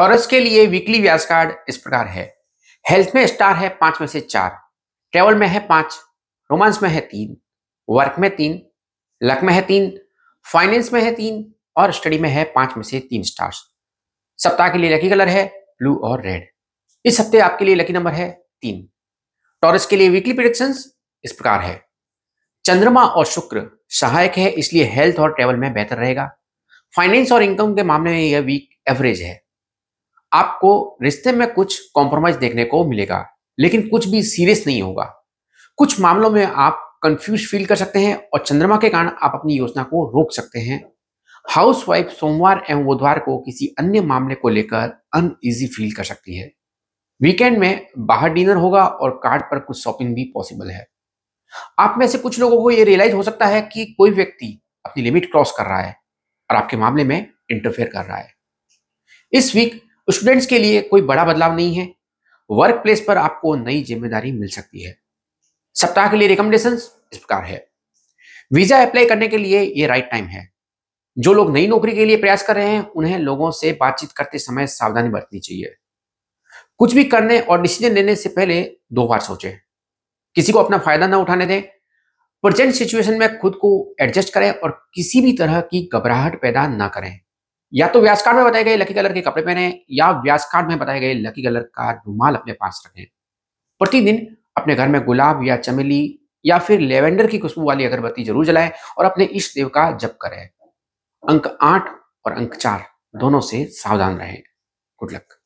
[0.00, 2.22] Taurus के लिए weekly व्यास card इस प्रकार है।
[2.84, 4.50] हेल्थ में स्टार है पाँच में से चार।
[5.12, 5.98] ट्रेवल में है पाँच
[6.50, 7.36] रोमांस में है तीन
[7.88, 8.60] वर्क में तीन
[9.20, 9.90] लक में है तीन
[10.46, 11.44] फाइनेंस में है तीन
[11.76, 13.60] और स्टडी में है पाँच में से तीन स्टार्स
[14.38, 16.48] सप्ताह के लिए लकी कलर है ब्लू और रेड
[17.04, 18.30] इस हफ़्ते आपके लिए लकी नंबर है
[18.62, 18.88] तीन।
[19.62, 20.74] टॉरस के लिए वीकली प्रिडिक्शन
[21.24, 21.80] इस प्रकार है।
[22.64, 26.28] चंद्रमा और शुक्र सहायक है, इसलिए हेल्थ और ट्रेवल में बेहतर रहेगा।
[26.94, 29.40] फाइनेंस और इनकम के मामले में यह वीक एवरेज है।
[30.32, 33.24] आपको रिश्ते में कुछ कॉम्प्रोमाइज देखने को मिलेगा,
[33.58, 35.04] लेकिन कुछ भी सीरियस नहीं होगा।
[35.78, 39.54] कुछ मामलों में आप कंफ्यूज फील कर सकते हैं और चंद्रमा के कारण आप अपनी
[39.54, 40.82] योजना को रोक सकते हैं।
[41.44, 46.36] हाउस वाइफ सोमवार एवं बुधवार को किसी अन्य मामले को लेकर अनईजी फील कर सकती
[46.36, 46.50] है।
[47.20, 50.86] वीकेंड में बाहर डिनर होगा और कार्ड पर कुछ शॉपिंग भी पॉसिबल है।
[51.78, 55.02] आप में से कुछ लोगों को यह रियलाइज़ हो सकता है कि कोई व्यक्ति अपनी
[55.02, 55.94] लिमिट क्रॉस कर रहा है
[56.50, 57.18] और आपके मामले में
[57.50, 58.32] इंटरफेयर कर रहा है।
[59.32, 59.80] इस वीक
[60.12, 61.94] स्टूडेंट्स के लिए कोई बड़ा बदलाव नहीं है।
[62.50, 64.96] वर्क प्लेस पर आपको नई ज़िम्मेदारी मिल सकती है।
[65.74, 67.68] सप्ताह के लिए रिकमेंडेशन इस प्रकार है।
[68.52, 70.48] वीज़ा अप्लाई करने के लिए ये राइट टाइम है।
[71.18, 74.38] जो लोग नई नौकरी के लिए प्रयास कर रहे हैं, उन्हें लोगों से बातचीत करते
[74.38, 75.74] समय सावधानी बरतनी चाहिए।
[76.78, 79.52] कुछ भी करने और डिसीज़न लेने से पहले दो बार सोचें।
[80.34, 81.62] किसी को अपना फ़ायदा ना उठाने दें।
[82.44, 86.88] प्रेजेंट सिचुएशन में खुद को एडजस्ट करें और किसी भी तरह की घबराहट पैदा ना
[86.88, 87.20] करें।
[87.72, 90.68] या तो व्यास कार्ड में बताए गए लकी कलर के कपड़े पहने, या व्यास कार्ड
[90.68, 93.06] में बताए गए लकी कलर का रुमाल अपने पास रखें।
[93.80, 94.26] प्रतिदिन
[94.56, 96.02] अपने घर में गुलाब या चमेली
[96.44, 100.16] या फिर लेवेंडर की खुशबू वाली अगरबत्ती ज़रूर जलाएँ और अपने इष्ट देव का जप
[100.22, 100.42] करें।
[101.22, 101.90] अंक आठ
[102.26, 102.84] और अंक चार
[103.16, 104.42] दोनों से सावधान रहें।
[105.00, 105.39] Good luck